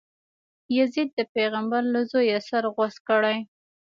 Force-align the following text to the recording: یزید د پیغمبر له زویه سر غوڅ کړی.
یزید 0.77 1.09
د 1.15 1.19
پیغمبر 1.35 1.81
له 1.93 2.01
زویه 2.11 2.39
سر 2.49 2.63
غوڅ 2.75 2.95
کړی. 3.09 3.37